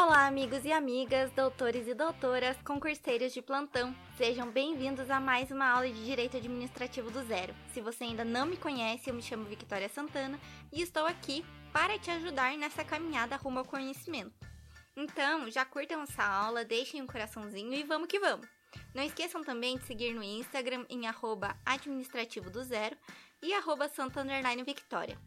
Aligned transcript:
Olá, 0.00 0.28
amigos 0.28 0.64
e 0.64 0.70
amigas, 0.70 1.28
doutores 1.32 1.88
e 1.88 1.92
doutoras, 1.92 2.56
concurseiros 2.62 3.34
de 3.34 3.42
plantão. 3.42 3.92
Sejam 4.16 4.48
bem-vindos 4.48 5.10
a 5.10 5.18
mais 5.18 5.50
uma 5.50 5.66
aula 5.66 5.88
de 5.88 6.04
Direito 6.04 6.36
Administrativo 6.36 7.10
do 7.10 7.20
Zero. 7.26 7.52
Se 7.74 7.80
você 7.80 8.04
ainda 8.04 8.24
não 8.24 8.46
me 8.46 8.56
conhece, 8.56 9.10
eu 9.10 9.14
me 9.14 9.20
chamo 9.20 9.44
Victoria 9.46 9.88
Santana 9.88 10.38
e 10.72 10.80
estou 10.80 11.04
aqui 11.04 11.44
para 11.72 11.98
te 11.98 12.12
ajudar 12.12 12.56
nessa 12.56 12.84
caminhada 12.84 13.34
rumo 13.34 13.58
ao 13.58 13.64
conhecimento. 13.64 14.32
Então, 14.96 15.50
já 15.50 15.64
curtam 15.64 16.02
essa 16.02 16.22
aula, 16.22 16.64
deixem 16.64 17.02
um 17.02 17.06
coraçãozinho 17.06 17.74
e 17.74 17.82
vamos 17.82 18.06
que 18.06 18.20
vamos! 18.20 18.46
Não 18.94 19.02
esqueçam 19.02 19.42
também 19.42 19.78
de 19.78 19.84
seguir 19.84 20.14
no 20.14 20.22
Instagram 20.22 20.86
em 20.88 21.08
administrativo 21.66 22.50
do 22.50 22.62
zero 22.62 22.96
e 23.42 23.52
arroba 23.52 23.90
Victoria. 24.64 25.18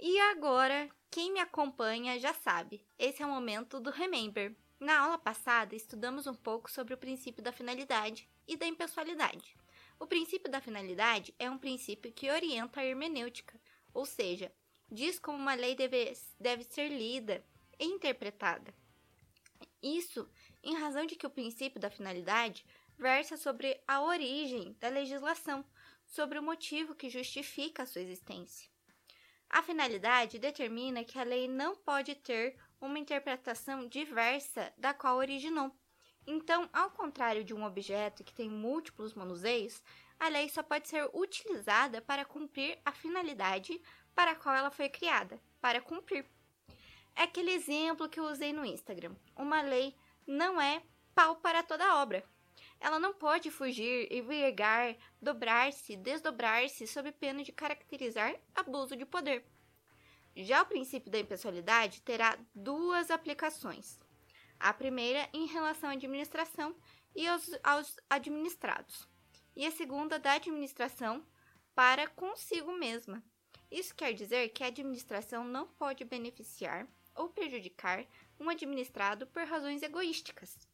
E 0.00 0.16
agora, 0.20 0.88
quem 1.10 1.32
me 1.32 1.40
acompanha 1.40 2.20
já 2.20 2.32
sabe, 2.32 2.86
esse 2.96 3.20
é 3.20 3.26
o 3.26 3.28
momento 3.28 3.80
do 3.80 3.90
Remember. 3.90 4.54
Na 4.78 5.00
aula 5.00 5.18
passada, 5.18 5.74
estudamos 5.74 6.28
um 6.28 6.34
pouco 6.34 6.70
sobre 6.70 6.94
o 6.94 6.98
princípio 6.98 7.42
da 7.42 7.50
finalidade 7.50 8.28
e 8.46 8.56
da 8.56 8.64
impessoalidade. 8.64 9.56
O 9.98 10.06
princípio 10.06 10.48
da 10.48 10.60
finalidade 10.60 11.34
é 11.36 11.50
um 11.50 11.58
princípio 11.58 12.12
que 12.12 12.30
orienta 12.30 12.80
a 12.80 12.84
hermenêutica, 12.84 13.60
ou 13.92 14.06
seja, 14.06 14.52
diz 14.88 15.18
como 15.18 15.36
uma 15.36 15.54
lei 15.54 15.74
deve, 15.74 16.12
deve 16.38 16.62
ser 16.62 16.90
lida 16.90 17.44
e 17.76 17.84
interpretada. 17.84 18.72
Isso 19.82 20.30
em 20.62 20.76
razão 20.76 21.06
de 21.06 21.16
que 21.16 21.26
o 21.26 21.30
princípio 21.30 21.80
da 21.80 21.90
finalidade 21.90 22.64
versa 22.96 23.36
sobre 23.36 23.80
a 23.88 24.00
origem 24.00 24.76
da 24.78 24.88
legislação, 24.88 25.64
sobre 26.06 26.38
o 26.38 26.42
motivo 26.42 26.94
que 26.94 27.10
justifica 27.10 27.82
a 27.82 27.86
sua 27.86 28.02
existência. 28.02 28.77
A 29.50 29.62
finalidade 29.62 30.38
determina 30.38 31.04
que 31.04 31.18
a 31.18 31.24
lei 31.24 31.48
não 31.48 31.74
pode 31.74 32.14
ter 32.14 32.56
uma 32.80 32.98
interpretação 32.98 33.86
diversa 33.86 34.72
da 34.76 34.92
qual 34.92 35.16
originou. 35.16 35.72
Então, 36.26 36.68
ao 36.72 36.90
contrário 36.90 37.42
de 37.42 37.54
um 37.54 37.64
objeto 37.64 38.22
que 38.22 38.34
tem 38.34 38.50
múltiplos 38.50 39.14
manuseios, 39.14 39.82
a 40.20 40.28
lei 40.28 40.48
só 40.48 40.62
pode 40.62 40.88
ser 40.88 41.08
utilizada 41.14 42.02
para 42.02 42.24
cumprir 42.24 42.78
a 42.84 42.92
finalidade 42.92 43.80
para 44.14 44.32
a 44.32 44.34
qual 44.34 44.54
ela 44.54 44.70
foi 44.70 44.88
criada, 44.88 45.40
para 45.60 45.80
cumprir. 45.80 46.26
É 47.16 47.22
aquele 47.22 47.52
exemplo 47.52 48.08
que 48.08 48.20
eu 48.20 48.24
usei 48.24 48.52
no 48.52 48.64
Instagram. 48.64 49.14
Uma 49.34 49.62
lei 49.62 49.96
não 50.26 50.60
é 50.60 50.82
pau 51.14 51.36
para 51.36 51.62
toda 51.62 51.96
obra. 51.96 52.22
Ela 52.80 52.98
não 52.98 53.12
pode 53.12 53.50
fugir 53.50 54.06
e 54.10 54.20
virgar, 54.20 54.96
dobrar-se, 55.20 55.96
desdobrar-se 55.96 56.86
sob 56.86 57.10
pena 57.12 57.42
de 57.42 57.52
caracterizar 57.52 58.34
abuso 58.54 58.94
de 58.96 59.04
poder. 59.04 59.44
Já 60.36 60.62
o 60.62 60.66
princípio 60.66 61.10
da 61.10 61.18
impessoalidade 61.18 62.00
terá 62.02 62.38
duas 62.54 63.10
aplicações. 63.10 63.98
A 64.60 64.72
primeira 64.72 65.28
em 65.32 65.46
relação 65.46 65.90
à 65.90 65.92
administração 65.92 66.76
e 67.14 67.26
aos, 67.26 67.50
aos 67.64 67.96
administrados, 68.08 69.08
e 69.56 69.66
a 69.66 69.72
segunda 69.72 70.18
da 70.18 70.34
administração 70.34 71.24
para 71.74 72.06
consigo 72.06 72.72
mesma. 72.72 73.22
Isso 73.70 73.94
quer 73.94 74.12
dizer 74.12 74.50
que 74.50 74.62
a 74.62 74.68
administração 74.68 75.44
não 75.44 75.66
pode 75.66 76.04
beneficiar 76.04 76.86
ou 77.14 77.28
prejudicar 77.28 78.06
um 78.38 78.48
administrado 78.48 79.26
por 79.26 79.42
razões 79.42 79.82
egoísticas. 79.82 80.67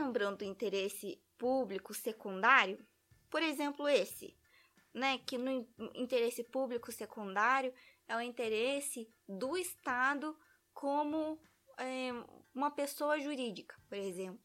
Lembram 0.00 0.34
do 0.34 0.44
interesse 0.44 1.22
público 1.36 1.92
secundário? 1.92 2.78
Por 3.28 3.42
exemplo, 3.42 3.86
esse, 3.86 4.34
né, 4.94 5.18
que 5.18 5.36
no 5.36 5.68
interesse 5.94 6.42
público 6.42 6.90
secundário 6.90 7.72
é 8.08 8.16
o 8.16 8.20
interesse 8.20 9.06
do 9.28 9.58
Estado 9.58 10.34
como 10.72 11.38
é, 11.76 12.12
uma 12.54 12.70
pessoa 12.70 13.20
jurídica, 13.20 13.76
por 13.88 13.98
exemplo. 13.98 14.40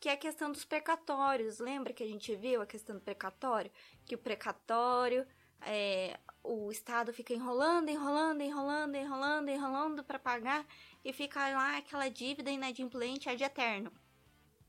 Que 0.00 0.08
é 0.08 0.12
a 0.12 0.16
questão 0.16 0.50
dos 0.50 0.64
precatórios. 0.64 1.60
Lembra 1.60 1.92
que 1.92 2.02
a 2.02 2.08
gente 2.08 2.34
viu 2.34 2.60
a 2.60 2.66
questão 2.66 2.96
do 2.96 3.02
precatório? 3.02 3.70
Que 4.04 4.16
o 4.16 4.18
precatório 4.18 5.24
é, 5.60 6.18
o 6.42 6.72
Estado 6.72 7.12
fica 7.12 7.32
enrolando, 7.32 7.88
enrolando, 7.88 8.40
enrolando, 8.40 8.96
enrolando, 8.96 9.48
enrolando 9.48 10.04
para 10.04 10.18
pagar 10.18 10.66
e 11.04 11.12
fica 11.12 11.38
lá 11.56 11.78
aquela 11.78 12.08
dívida 12.08 12.50
inadimplente 12.50 13.28
ad 13.28 13.42
eterno. 13.44 13.92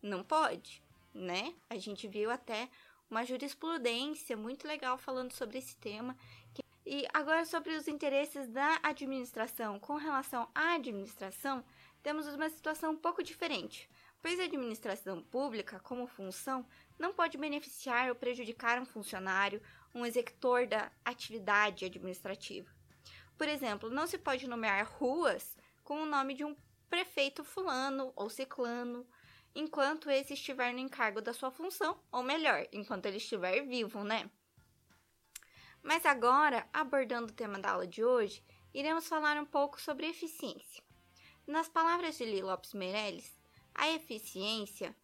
Não 0.03 0.21
pode, 0.21 0.83
né? 1.13 1.55
A 1.69 1.77
gente 1.77 2.09
viu 2.09 2.29
até 2.29 2.69
uma 3.09 3.23
jurisprudência 3.23 4.35
muito 4.35 4.67
legal 4.67 4.97
falando 4.97 5.31
sobre 5.31 5.57
esse 5.57 5.77
tema. 5.77 6.17
E 6.85 7.07
agora 7.13 7.45
sobre 7.45 7.73
os 7.73 7.87
interesses 7.87 8.49
da 8.49 8.81
administração. 8.83 9.79
Com 9.79 9.95
relação 9.95 10.49
à 10.53 10.73
administração, 10.73 11.63
temos 12.03 12.27
uma 12.27 12.49
situação 12.49 12.91
um 12.91 12.97
pouco 12.97 13.23
diferente, 13.23 13.89
pois 14.21 14.37
a 14.41 14.43
administração 14.43 15.23
pública, 15.23 15.79
como 15.79 16.05
função, 16.05 16.65
não 16.99 17.13
pode 17.13 17.37
beneficiar 17.37 18.09
ou 18.09 18.15
prejudicar 18.15 18.81
um 18.81 18.85
funcionário 18.85 19.61
um 19.95 20.05
executor 20.05 20.67
da 20.67 20.91
atividade 21.05 21.85
administrativa. 21.85 22.69
Por 23.37 23.47
exemplo, 23.47 23.89
não 23.89 24.05
se 24.05 24.17
pode 24.17 24.47
nomear 24.47 24.85
ruas 24.85 25.55
com 25.81 26.01
o 26.01 26.05
nome 26.05 26.33
de 26.33 26.43
um 26.43 26.55
prefeito 26.89 27.43
fulano 27.43 28.11
ou 28.15 28.29
ciclano, 28.29 29.07
enquanto 29.55 30.09
esse 30.09 30.33
estiver 30.33 30.73
no 30.73 30.79
encargo 30.79 31.21
da 31.21 31.33
sua 31.33 31.51
função, 31.51 31.99
ou 32.11 32.23
melhor, 32.23 32.67
enquanto 32.71 33.05
ele 33.05 33.17
estiver 33.17 33.61
vivo, 33.65 34.03
né? 34.03 34.29
Mas 35.81 36.05
agora, 36.05 36.67
abordando 36.71 37.31
o 37.31 37.35
tema 37.35 37.59
da 37.59 37.71
aula 37.71 37.85
de 37.85 38.03
hoje, 38.03 38.43
iremos 38.73 39.07
falar 39.07 39.37
um 39.37 39.45
pouco 39.45 39.81
sobre 39.81 40.07
eficiência. 40.07 40.83
Nas 41.45 41.67
palavras 41.67 42.17
de 42.17 42.23
Li 42.23 42.41
Lopes 42.41 42.73
Meirelles, 42.73 43.37
a 43.75 43.89
eficiência 43.89 44.95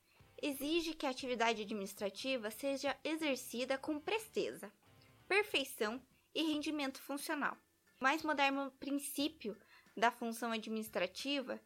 exige 0.41 0.93
que 0.93 1.05
a 1.05 1.09
atividade 1.09 1.63
administrativa 1.63 2.49
seja 2.49 2.97
exercida 3.03 3.77
com 3.77 3.99
presteza, 3.99 4.71
perfeição 5.27 6.01
e 6.33 6.43
rendimento 6.43 7.01
funcional. 7.01 7.57
O 7.99 8.03
mais 8.03 8.23
moderno 8.23 8.71
princípio 8.79 9.57
da 9.97 10.09
função 10.11 10.53
administrativa 10.53 11.59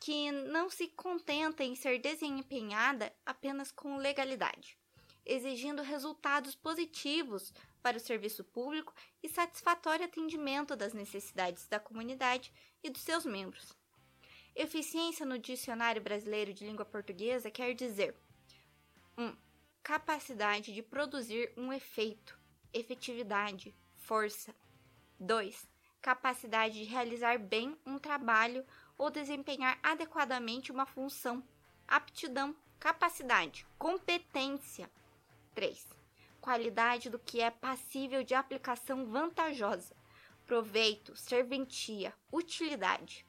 que 0.00 0.30
não 0.30 0.68
se 0.70 0.88
contenta 0.88 1.64
em 1.64 1.74
ser 1.74 1.98
desempenhada 1.98 3.12
apenas 3.24 3.70
com 3.72 3.96
legalidade, 3.96 4.78
exigindo 5.24 5.82
resultados 5.82 6.54
positivos 6.54 7.52
para 7.82 7.96
o 7.96 8.00
serviço 8.00 8.44
público 8.44 8.94
e 9.22 9.28
satisfatório 9.28 10.04
atendimento 10.04 10.76
das 10.76 10.92
necessidades 10.92 11.66
da 11.68 11.80
comunidade 11.80 12.52
e 12.82 12.90
dos 12.90 13.02
seus 13.02 13.24
membros. 13.24 13.76
Eficiência 14.54 15.26
no 15.26 15.38
Dicionário 15.38 16.00
Brasileiro 16.00 16.54
de 16.54 16.64
Língua 16.64 16.84
Portuguesa 16.84 17.50
quer 17.50 17.74
dizer 17.74 18.16
1. 19.16 19.24
Um, 19.24 19.36
capacidade 19.82 20.72
de 20.72 20.82
produzir 20.82 21.52
um 21.56 21.72
efeito, 21.72 22.38
efetividade, 22.72 23.74
força. 23.96 24.54
2. 25.18 25.68
Capacidade 26.00 26.74
de 26.78 26.84
realizar 26.84 27.38
bem 27.38 27.76
um 27.84 27.98
trabalho 27.98 28.64
ou 28.96 29.10
desempenhar 29.10 29.78
adequadamente 29.82 30.72
uma 30.72 30.86
função. 30.86 31.42
Aptidão, 31.86 32.54
capacidade, 32.78 33.66
competência. 33.78 34.90
3. 35.54 35.86
Qualidade 36.40 37.10
do 37.10 37.18
que 37.18 37.40
é 37.40 37.50
passível 37.50 38.22
de 38.22 38.34
aplicação 38.34 39.06
vantajosa. 39.06 39.94
Proveito, 40.44 41.16
serventia, 41.16 42.14
utilidade. 42.32 43.26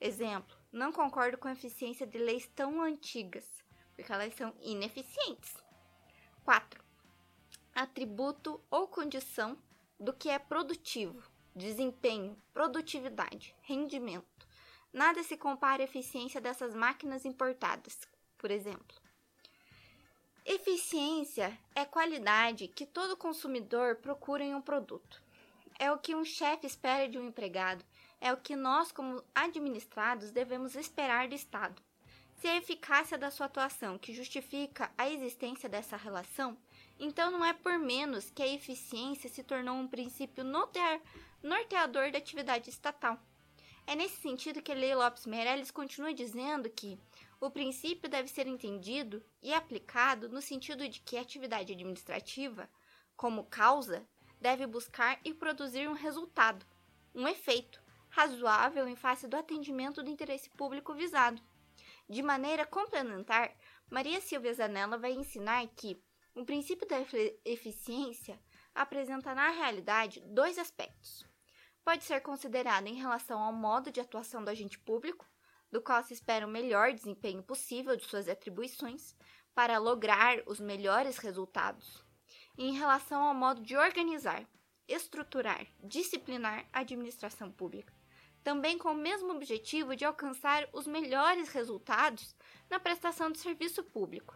Exemplo: 0.00 0.56
não 0.72 0.92
concordo 0.92 1.38
com 1.38 1.48
a 1.48 1.52
eficiência 1.52 2.06
de 2.06 2.18
leis 2.18 2.46
tão 2.54 2.82
antigas, 2.82 3.48
porque 3.94 4.12
elas 4.12 4.34
são 4.34 4.54
ineficientes. 4.60 5.56
4 6.44 6.84
atributo 7.74 8.62
ou 8.70 8.86
condição 8.86 9.58
do 9.98 10.12
que 10.12 10.28
é 10.28 10.38
produtivo, 10.38 11.28
desempenho, 11.54 12.40
produtividade, 12.52 13.54
rendimento. 13.62 14.33
Nada 14.94 15.24
se 15.24 15.36
compara 15.36 15.82
à 15.82 15.84
eficiência 15.84 16.40
dessas 16.40 16.72
máquinas 16.72 17.24
importadas, 17.24 17.98
por 18.38 18.48
exemplo. 18.48 18.96
Eficiência 20.46 21.58
é 21.74 21.84
qualidade 21.84 22.68
que 22.68 22.86
todo 22.86 23.16
consumidor 23.16 23.96
procura 23.96 24.44
em 24.44 24.54
um 24.54 24.62
produto. 24.62 25.20
É 25.80 25.90
o 25.90 25.98
que 25.98 26.14
um 26.14 26.24
chefe 26.24 26.68
espera 26.68 27.08
de 27.08 27.18
um 27.18 27.26
empregado, 27.26 27.84
é 28.20 28.32
o 28.32 28.36
que 28.36 28.54
nós, 28.54 28.92
como 28.92 29.20
administrados, 29.34 30.30
devemos 30.30 30.76
esperar 30.76 31.26
do 31.26 31.34
Estado. 31.34 31.82
Se 32.36 32.46
a 32.46 32.56
eficácia 32.56 33.18
da 33.18 33.32
sua 33.32 33.46
atuação 33.46 33.98
que 33.98 34.14
justifica 34.14 34.92
a 34.96 35.10
existência 35.10 35.68
dessa 35.68 35.96
relação, 35.96 36.56
então 37.00 37.32
não 37.32 37.44
é 37.44 37.52
por 37.52 37.80
menos 37.80 38.30
que 38.30 38.44
a 38.44 38.46
eficiência 38.46 39.28
se 39.28 39.42
tornou 39.42 39.74
um 39.74 39.88
princípio 39.88 40.44
norteador 41.42 42.12
da 42.12 42.18
atividade 42.18 42.70
estatal. 42.70 43.18
É 43.86 43.94
nesse 43.94 44.16
sentido 44.16 44.62
que 44.62 44.72
Lei 44.72 44.94
Lopes 44.94 45.26
Meirelles 45.26 45.70
continua 45.70 46.14
dizendo 46.14 46.70
que 46.70 46.98
o 47.38 47.50
princípio 47.50 48.08
deve 48.08 48.28
ser 48.28 48.46
entendido 48.46 49.22
e 49.42 49.52
aplicado 49.52 50.28
no 50.30 50.40
sentido 50.40 50.88
de 50.88 51.00
que 51.00 51.18
a 51.18 51.20
atividade 51.20 51.72
administrativa, 51.72 52.68
como 53.14 53.44
causa, 53.44 54.08
deve 54.40 54.66
buscar 54.66 55.20
e 55.24 55.34
produzir 55.34 55.86
um 55.88 55.92
resultado, 55.92 56.64
um 57.14 57.28
efeito, 57.28 57.82
razoável 58.08 58.88
em 58.88 58.96
face 58.96 59.28
do 59.28 59.36
atendimento 59.36 60.02
do 60.02 60.10
interesse 60.10 60.48
público 60.50 60.94
visado. 60.94 61.42
De 62.08 62.22
maneira 62.22 62.64
complementar, 62.64 63.54
Maria 63.90 64.20
Silvia 64.20 64.54
Zanella 64.54 64.96
vai 64.96 65.12
ensinar 65.12 65.66
que 65.76 66.02
o 66.34 66.44
princípio 66.44 66.88
da 66.88 66.96
eficiência 67.44 68.40
apresenta 68.74 69.34
na 69.34 69.50
realidade 69.50 70.20
dois 70.26 70.58
aspectos. 70.58 71.24
Pode 71.84 72.04
ser 72.04 72.22
considerado 72.22 72.86
em 72.86 72.94
relação 72.94 73.42
ao 73.42 73.52
modo 73.52 73.92
de 73.92 74.00
atuação 74.00 74.42
do 74.42 74.48
agente 74.48 74.78
público, 74.78 75.28
do 75.70 75.82
qual 75.82 76.02
se 76.02 76.14
espera 76.14 76.46
o 76.46 76.50
melhor 76.50 76.92
desempenho 76.94 77.42
possível 77.42 77.94
de 77.94 78.04
suas 78.04 78.26
atribuições 78.26 79.14
para 79.54 79.76
lograr 79.76 80.42
os 80.46 80.58
melhores 80.58 81.18
resultados, 81.18 82.02
e 82.56 82.64
em 82.64 82.72
relação 82.72 83.22
ao 83.22 83.34
modo 83.34 83.60
de 83.60 83.76
organizar, 83.76 84.48
estruturar, 84.88 85.66
disciplinar 85.82 86.66
a 86.72 86.80
administração 86.80 87.52
pública, 87.52 87.92
também 88.42 88.78
com 88.78 88.92
o 88.92 88.94
mesmo 88.94 89.32
objetivo 89.32 89.94
de 89.94 90.06
alcançar 90.06 90.66
os 90.72 90.86
melhores 90.86 91.50
resultados 91.50 92.34
na 92.70 92.80
prestação 92.80 93.30
de 93.30 93.38
serviço 93.38 93.84
público. 93.84 94.34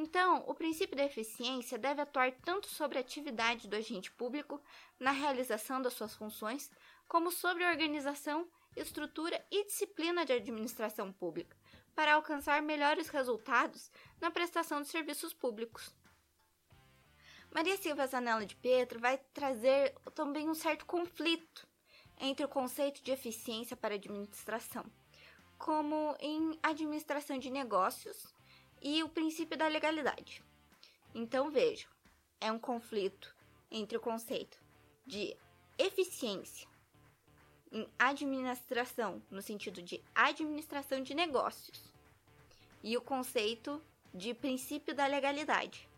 Então, 0.00 0.44
o 0.46 0.54
princípio 0.54 0.96
da 0.96 1.04
eficiência 1.04 1.76
deve 1.76 2.00
atuar 2.00 2.30
tanto 2.30 2.68
sobre 2.68 2.98
a 2.98 3.00
atividade 3.00 3.66
do 3.66 3.74
agente 3.74 4.12
público 4.12 4.62
na 4.96 5.10
realização 5.10 5.82
das 5.82 5.92
suas 5.94 6.14
funções, 6.14 6.70
como 7.08 7.32
sobre 7.32 7.64
a 7.64 7.70
organização, 7.70 8.48
estrutura 8.76 9.44
e 9.50 9.64
disciplina 9.64 10.24
de 10.24 10.32
administração 10.32 11.12
pública, 11.12 11.56
para 11.96 12.14
alcançar 12.14 12.62
melhores 12.62 13.08
resultados 13.08 13.90
na 14.20 14.30
prestação 14.30 14.82
de 14.82 14.86
serviços 14.86 15.34
públicos. 15.34 15.92
Maria 17.52 17.76
Silva 17.76 18.06
Zanella 18.06 18.46
de 18.46 18.54
Pietro 18.54 19.00
vai 19.00 19.18
trazer 19.34 19.96
também 20.14 20.48
um 20.48 20.54
certo 20.54 20.86
conflito 20.86 21.66
entre 22.20 22.44
o 22.44 22.48
conceito 22.48 23.02
de 23.02 23.10
eficiência 23.10 23.76
para 23.76 23.96
administração, 23.96 24.84
como 25.58 26.14
em 26.20 26.56
administração 26.62 27.36
de 27.36 27.50
negócios 27.50 28.37
e 28.82 29.02
o 29.02 29.08
princípio 29.08 29.56
da 29.56 29.68
legalidade. 29.68 30.42
Então 31.14 31.50
vejam, 31.50 31.90
é 32.40 32.50
um 32.52 32.58
conflito 32.58 33.34
entre 33.70 33.96
o 33.96 34.00
conceito 34.00 34.58
de 35.06 35.36
eficiência 35.78 36.68
em 37.70 37.86
administração, 37.98 39.22
no 39.30 39.42
sentido 39.42 39.82
de 39.82 40.02
administração 40.14 41.02
de 41.02 41.14
negócios, 41.14 41.92
e 42.82 42.96
o 42.96 43.00
conceito 43.00 43.82
de 44.14 44.32
princípio 44.34 44.94
da 44.94 45.06
legalidade. 45.06 45.88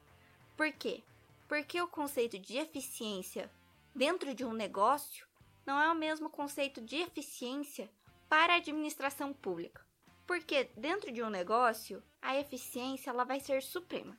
Por 0.56 0.72
quê? 0.72 1.02
Porque 1.48 1.80
o 1.80 1.88
conceito 1.88 2.38
de 2.38 2.56
eficiência 2.58 3.50
dentro 3.94 4.34
de 4.34 4.44
um 4.44 4.52
negócio 4.52 5.26
não 5.64 5.80
é 5.80 5.90
o 5.90 5.94
mesmo 5.94 6.28
conceito 6.28 6.80
de 6.80 6.96
eficiência 6.96 7.90
para 8.28 8.54
a 8.54 8.56
administração 8.56 9.32
pública. 9.32 9.84
Porque 10.26 10.70
dentro 10.76 11.12
de 11.12 11.22
um 11.22 11.30
negócio, 11.30 12.02
a 12.22 12.36
eficiência 12.36 13.10
ela 13.10 13.24
vai 13.24 13.40
ser 13.40 13.62
suprema. 13.62 14.18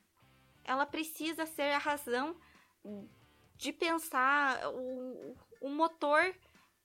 Ela 0.64 0.86
precisa 0.86 1.46
ser 1.46 1.72
a 1.74 1.78
razão 1.78 2.36
de 3.56 3.72
pensar 3.72 4.68
o, 4.70 5.36
o 5.62 5.70
motor 5.70 6.36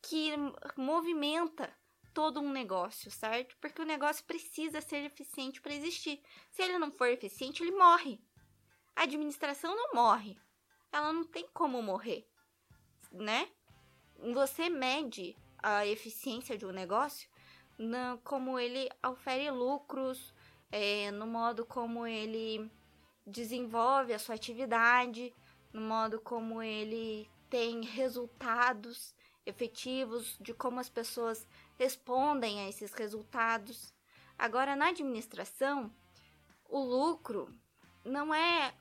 que 0.03 0.33
movimenta 0.77 1.73
todo 2.13 2.41
um 2.41 2.51
negócio, 2.51 3.11
certo? 3.11 3.57
Porque 3.61 3.83
o 3.83 3.85
negócio 3.85 4.25
precisa 4.25 4.81
ser 4.81 5.05
eficiente 5.05 5.61
para 5.61 5.75
existir. 5.75 6.23
Se 6.51 6.63
ele 6.63 6.79
não 6.79 6.91
for 6.91 7.09
eficiente, 7.09 7.63
ele 7.63 7.77
morre. 7.77 8.19
A 8.95 9.03
administração 9.03 9.77
não 9.77 9.93
morre. 9.93 10.39
Ela 10.91 11.13
não 11.13 11.25
tem 11.25 11.47
como 11.53 11.83
morrer, 11.83 12.27
né? 13.13 13.51
Você 14.33 14.71
mede 14.71 15.37
a 15.59 15.87
eficiência 15.87 16.57
de 16.57 16.65
um 16.65 16.73
negócio 16.73 17.29
como 18.25 18.59
ele 18.59 18.89
ofere 19.05 19.51
lucros, 19.51 20.33
é, 20.71 21.11
no 21.11 21.27
modo 21.27 21.65
como 21.65 22.07
ele 22.07 22.71
desenvolve 23.27 24.13
a 24.13 24.19
sua 24.19 24.35
atividade, 24.35 25.35
no 25.73 25.81
modo 25.81 26.21
como 26.21 26.63
ele 26.63 27.29
tem 27.49 27.83
resultados 27.83 29.15
efetivos, 29.45 30.37
de 30.41 30.53
como 30.53 30.81
as 30.81 30.89
pessoas 30.89 31.47
respondem 31.79 32.61
a 32.61 32.69
esses 32.69 32.93
resultados. 32.93 33.95
Agora, 34.39 34.75
na 34.75 34.89
administração, 34.89 35.93
o 36.69 36.79
lucro 36.81 37.49
não 38.05 38.35
é 38.35 38.75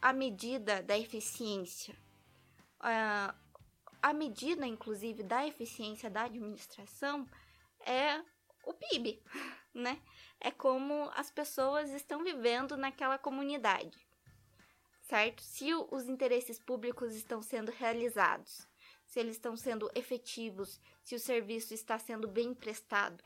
a 0.00 0.12
medida 0.12 0.82
da 0.82 0.98
eficiência. 0.98 1.94
Uh, 2.80 3.34
a 4.00 4.12
medida, 4.12 4.66
inclusive, 4.66 5.22
da 5.22 5.46
eficiência 5.46 6.10
da 6.10 6.24
administração 6.24 7.28
é 7.86 8.20
o 8.64 8.74
PIB, 8.74 9.22
né? 9.74 10.00
É 10.40 10.50
como 10.50 11.10
as 11.14 11.30
pessoas 11.30 11.90
estão 11.90 12.22
vivendo 12.22 12.76
naquela 12.76 13.18
comunidade, 13.18 14.06
certo? 15.02 15.42
Se 15.42 15.72
os 15.74 16.08
interesses 16.08 16.58
públicos 16.58 17.14
estão 17.14 17.42
sendo 17.42 17.70
realizados, 17.70 18.68
se 19.06 19.20
eles 19.20 19.36
estão 19.36 19.56
sendo 19.56 19.90
efetivos, 19.94 20.80
se 21.02 21.14
o 21.14 21.20
serviço 21.20 21.74
está 21.74 21.98
sendo 21.98 22.26
bem 22.26 22.54
prestado. 22.54 23.22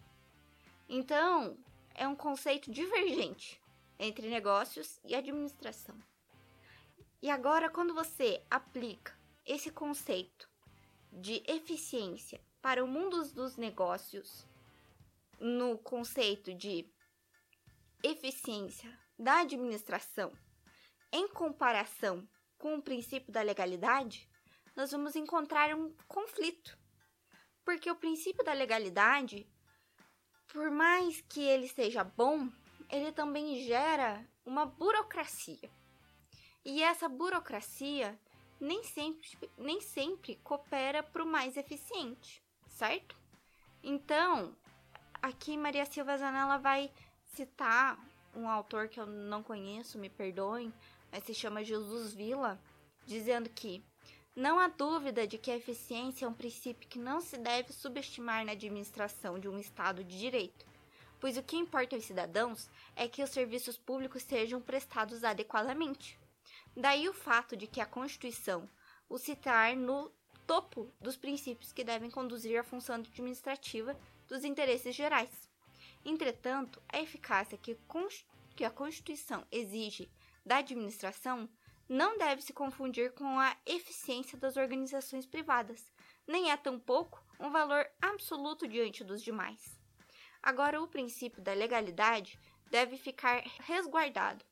Então, 0.88 1.56
é 1.94 2.06
um 2.06 2.16
conceito 2.16 2.70
divergente 2.70 3.60
entre 3.98 4.28
negócios 4.28 5.00
e 5.04 5.14
administração. 5.14 5.96
E 7.22 7.31
agora, 7.31 7.70
quando 7.70 7.94
você 7.94 8.43
aplica 8.50 9.16
esse 9.44 9.70
conceito 9.70 10.48
de 11.10 11.43
eficiência 11.46 12.40
para 12.60 12.84
o 12.84 12.88
mundo 12.88 13.22
dos 13.32 13.56
negócios, 13.56 14.46
no 15.40 15.78
conceito 15.78 16.54
de 16.54 16.90
eficiência 18.02 18.98
da 19.18 19.40
administração 19.40 20.32
em 21.12 21.28
comparação 21.28 22.28
com 22.58 22.76
o 22.76 22.82
princípio 22.82 23.32
da 23.32 23.42
legalidade, 23.42 24.28
nós 24.74 24.90
vamos 24.90 25.16
encontrar 25.16 25.74
um 25.74 25.94
conflito. 26.06 26.78
Porque 27.64 27.90
o 27.90 27.96
princípio 27.96 28.44
da 28.44 28.52
legalidade, 28.52 29.48
por 30.52 30.70
mais 30.70 31.20
que 31.22 31.40
ele 31.40 31.68
seja 31.68 32.04
bom, 32.04 32.48
ele 32.90 33.12
também 33.12 33.64
gera 33.64 34.28
uma 34.44 34.66
burocracia. 34.66 35.70
E 36.64 36.82
essa 36.82 37.08
burocracia 37.08 38.18
nem 38.60 38.82
sempre, 38.82 39.28
nem 39.56 39.80
sempre 39.80 40.36
coopera 40.36 41.02
para 41.02 41.22
o 41.22 41.26
mais 41.26 41.56
eficiente, 41.56 42.42
certo? 42.68 43.16
Então, 43.82 44.56
aqui 45.23 45.56
Maria 45.56 45.85
Silva 45.87 46.17
Zanella 46.17 46.58
vai 46.58 46.91
citar 47.35 47.99
um 48.35 48.49
autor 48.49 48.89
que 48.89 49.01
eu 49.01 49.06
não 49.06 49.43
conheço, 49.43 49.99
me 49.99 50.08
perdoem, 50.08 50.73
mas 51.11 51.25
se 51.25 51.35
chama 51.35 51.65
Jesus 51.65 52.13
Villa, 52.13 52.61
dizendo 53.06 53.49
que 53.49 53.82
não 54.35 54.58
há 54.58 54.69
dúvida 54.69 55.27
de 55.27 55.39
que 55.39 55.51
a 55.51 55.56
eficiência 55.56 56.27
é 56.27 56.29
um 56.29 56.35
princípio 56.35 56.89
que 56.89 56.99
não 56.99 57.20
se 57.20 57.39
deve 57.39 57.73
subestimar 57.73 58.44
na 58.44 58.53
administração 58.53 59.39
de 59.39 59.49
um 59.49 59.58
Estado 59.58 60.05
de 60.05 60.19
direito, 60.19 60.67
pois 61.19 61.39
o 61.39 61.43
que 61.43 61.56
importa 61.56 61.96
aos 61.96 62.05
cidadãos 62.05 62.69
é 62.94 63.08
que 63.08 63.23
os 63.23 63.31
serviços 63.31 63.79
públicos 63.79 64.23
sejam 64.23 64.61
prestados 64.61 65.25
adequadamente. 65.25 66.19
Daí 66.77 67.08
o 67.08 67.15
fato 67.15 67.56
de 67.56 67.67
que 67.67 67.81
a 67.81 67.87
Constituição 67.87 68.69
o 69.08 69.19
citar 69.19 69.75
no 69.75 70.13
topo 70.46 70.93
dos 71.01 71.17
princípios 71.17 71.73
que 71.73 71.85
devem 71.85 72.11
conduzir 72.11 72.58
a 72.58 72.65
função 72.65 72.96
administrativa 72.96 73.96
dos 74.26 74.44
interesses 74.44 74.94
gerais. 74.94 75.50
Entretanto, 76.04 76.82
a 76.88 77.00
eficácia 77.00 77.58
que, 77.58 77.76
que 78.54 78.64
a 78.64 78.70
Constituição 78.70 79.46
exige 79.50 80.10
da 80.44 80.58
administração 80.58 81.48
não 81.88 82.18
deve 82.18 82.42
se 82.42 82.52
confundir 82.52 83.12
com 83.12 83.38
a 83.38 83.56
eficiência 83.64 84.36
das 84.38 84.56
organizações 84.56 85.26
privadas, 85.26 85.92
nem 86.26 86.50
é 86.50 86.56
tampouco 86.56 87.22
um 87.38 87.50
valor 87.50 87.86
absoluto 88.00 88.66
diante 88.66 89.04
dos 89.04 89.22
demais. 89.22 89.78
Agora, 90.42 90.80
o 90.82 90.88
princípio 90.88 91.42
da 91.42 91.52
legalidade 91.52 92.38
deve 92.70 92.96
ficar 92.96 93.42
resguardado 93.60 94.44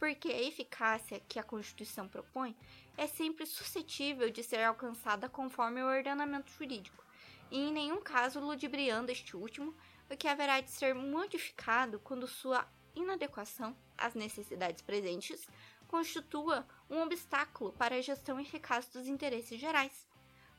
porque 0.00 0.28
a 0.28 0.42
eficácia 0.42 1.20
que 1.28 1.38
a 1.38 1.42
Constituição 1.42 2.08
propõe 2.08 2.56
é 2.96 3.06
sempre 3.06 3.44
suscetível 3.44 4.30
de 4.30 4.42
ser 4.42 4.64
alcançada 4.64 5.28
conforme 5.28 5.82
o 5.82 5.86
ordenamento 5.86 6.50
jurídico, 6.52 7.04
e 7.50 7.58
em 7.58 7.72
nenhum 7.72 8.00
caso 8.00 8.40
ludibriando 8.40 9.10
este 9.10 9.36
último, 9.36 9.74
o 10.10 10.16
que 10.16 10.28
haverá 10.28 10.60
de 10.60 10.70
ser 10.70 10.94
modificado 10.94 12.00
quando 12.00 12.26
sua 12.26 12.66
inadequação 12.94 13.76
às 13.96 14.14
necessidades 14.14 14.82
presentes 14.82 15.46
constitua 15.86 16.66
um 16.88 17.02
obstáculo 17.02 17.72
para 17.72 17.96
a 17.96 18.00
gestão 18.00 18.38
eficaz 18.38 18.88
dos 18.88 19.06
interesses 19.06 19.58
gerais. 19.58 20.06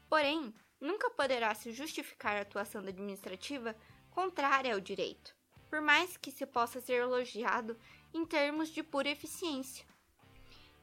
Porém, 0.09 0.53
nunca 0.79 1.09
poderá 1.09 1.53
se 1.55 1.71
justificar 1.71 2.35
a 2.35 2.41
atuação 2.41 2.81
administrativa 2.81 3.75
contrária 4.09 4.73
ao 4.73 4.79
direito, 4.79 5.35
por 5.69 5.81
mais 5.81 6.17
que 6.17 6.31
se 6.31 6.45
possa 6.45 6.81
ser 6.81 7.01
elogiado 7.01 7.77
em 8.13 8.25
termos 8.25 8.69
de 8.69 8.83
pura 8.83 9.09
eficiência. 9.09 9.85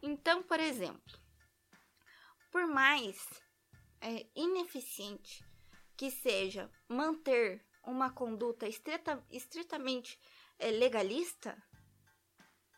Então, 0.02 0.42
por 0.42 0.60
exemplo, 0.60 1.18
por 2.50 2.66
mais 2.66 3.18
é, 4.00 4.26
ineficiente 4.34 5.44
que 5.98 6.12
seja 6.12 6.70
manter 6.88 7.60
uma 7.82 8.08
conduta 8.08 8.68
estrita, 8.68 9.20
estritamente 9.30 10.16
é, 10.56 10.70
legalista, 10.70 11.60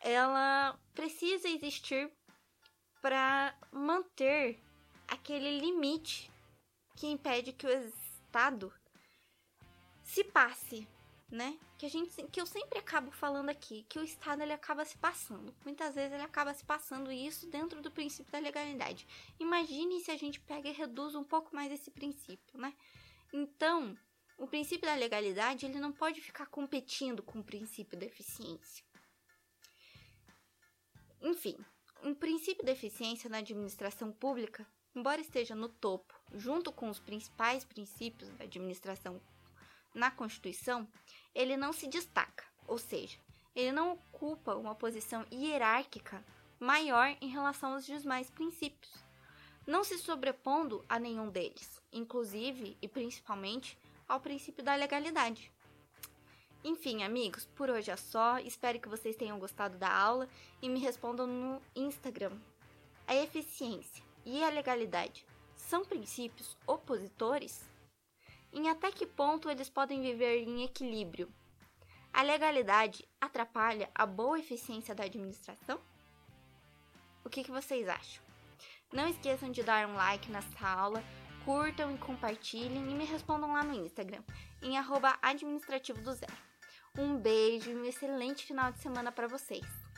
ela 0.01 0.81
precisa 0.95 1.47
existir 1.47 2.11
para 3.03 3.55
manter 3.71 4.59
aquele 5.07 5.61
limite 5.61 6.33
que 6.97 7.07
impede 7.09 7.53
que 7.53 7.67
o 7.67 7.71
Estado 7.71 8.73
se 10.03 10.25
passe, 10.25 10.89
né? 11.31 11.59
Que 11.77 11.85
a 11.85 11.91
gente 11.91 12.11
que 12.29 12.41
eu 12.41 12.47
sempre 12.47 12.79
acabo 12.79 13.11
falando 13.11 13.51
aqui, 13.51 13.85
que 13.87 13.99
o 13.99 14.03
Estado 14.03 14.43
ele 14.43 14.55
acaba 14.55 14.83
se 14.87 14.97
passando. 14.97 15.55
Muitas 15.63 15.95
vezes 15.95 16.13
ele 16.13 16.23
acaba 16.23 16.55
se 16.55 16.65
passando 16.65 17.13
isso 17.13 17.47
dentro 17.51 17.83
do 17.83 17.91
princípio 17.91 18.33
da 18.33 18.39
legalidade. 18.39 19.07
Imagine 19.39 20.01
se 20.01 20.11
a 20.11 20.17
gente 20.17 20.41
pega 20.41 20.71
e 20.71 20.73
reduz 20.73 21.15
um 21.15 21.25
pouco 21.25 21.55
mais 21.55 21.71
esse 21.71 21.91
princípio, 21.91 22.59
né? 22.59 22.75
Então, 23.33 23.97
o 24.37 24.47
princípio 24.47 24.89
da 24.89 24.95
legalidade 24.95 25.67
ele 25.67 25.79
não 25.79 25.93
pode 25.93 26.21
ficar 26.21 26.47
competindo 26.47 27.23
com 27.23 27.41
o 27.41 27.45
princípio 27.45 27.99
da 27.99 28.07
eficiência. 28.07 28.85
Enfim, 31.21 31.57
um 32.03 32.15
princípio 32.15 32.65
da 32.65 32.73
eficiência 32.73 33.29
na 33.29 33.39
administração 33.39 34.11
pública, 34.11 34.67
embora 34.95 35.21
esteja 35.21 35.55
no 35.55 35.69
topo, 35.69 36.15
junto 36.35 36.73
com 36.73 36.89
os 36.89 36.99
principais 36.99 37.65
princípios 37.65 38.31
da 38.31 38.45
administração 38.45 39.21
na 39.95 40.11
Constituição, 40.11 40.89
ele 41.35 41.57
não 41.57 41.73
se 41.73 41.87
destaca, 41.87 42.45
ou 42.67 42.79
seja, 42.79 43.19
ele 43.55 43.73
não 43.73 43.93
ocupa 43.93 44.55
uma 44.55 44.75
posição 44.75 45.27
hierárquica 45.31 46.25
maior 46.59 47.17
em 47.21 47.29
relação 47.29 47.75
aos 47.75 47.85
demais 47.85 48.31
princípios, 48.31 48.93
não 49.71 49.85
se 49.85 49.97
sobrepondo 49.99 50.85
a 50.89 50.99
nenhum 50.99 51.29
deles, 51.31 51.81
inclusive 51.93 52.77
e 52.83 52.89
principalmente 52.89 53.79
ao 54.09 54.19
princípio 54.19 54.65
da 54.65 54.75
legalidade. 54.75 55.53
Enfim, 56.65 57.05
amigos, 57.05 57.47
por 57.55 57.71
hoje 57.71 57.89
é 57.89 57.97
só. 57.97 58.41
Espero 58.41 58.81
que 58.81 58.89
vocês 58.89 59.15
tenham 59.15 59.39
gostado 59.39 59.79
da 59.79 59.89
aula 59.89 60.29
e 60.61 60.69
me 60.69 60.81
respondam 60.81 61.25
no 61.25 61.63
Instagram. 61.77 62.37
A 63.07 63.15
eficiência 63.15 64.03
e 64.27 64.43
a 64.43 64.51
legalidade 64.51 65.25
são 65.55 65.85
princípios 65.85 66.59
opositores? 66.67 67.65
Em 68.53 68.69
até 68.69 68.91
que 68.91 69.07
ponto 69.07 69.49
eles 69.49 69.71
podem 69.71 70.03
viver 70.03 70.43
em 70.43 70.65
equilíbrio? 70.65 71.33
A 72.13 72.23
legalidade 72.23 73.09
atrapalha 73.21 73.89
a 73.95 74.05
boa 74.05 74.41
eficiência 74.41 74.97
da 74.97 75.05
administração? 75.05 75.81
O 77.25 77.31
que, 77.31 77.45
que 77.45 77.53
vocês 77.53 77.89
acham? 77.89 78.30
Não 78.93 79.09
esqueçam 79.09 79.51
de 79.51 79.63
dar 79.63 79.89
um 79.89 79.95
like 79.95 80.31
nessa 80.31 80.69
aula, 80.69 81.03
curtam 81.45 81.95
e 81.95 81.99
compartilhem 81.99 82.91
e 82.91 82.95
me 82.95 83.05
respondam 83.05 83.53
lá 83.53 83.63
no 83.63 83.75
Instagram, 83.75 84.23
em 84.61 84.77
administrativo 85.23 86.03
do 86.03 86.13
zero. 86.13 86.33
Um 86.99 87.17
beijo 87.17 87.71
e 87.71 87.77
um 87.77 87.85
excelente 87.85 88.45
final 88.45 88.73
de 88.73 88.81
semana 88.81 89.13
para 89.13 89.29
vocês. 89.29 89.90